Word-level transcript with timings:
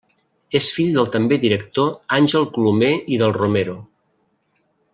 És 0.59 0.69
fill 0.77 0.95
del 0.95 1.09
també 1.15 1.37
director 1.43 1.91
Àngel 2.17 2.49
Colomer 2.57 2.91
i 3.17 3.21
del 3.25 3.37
Romero. 3.39 3.77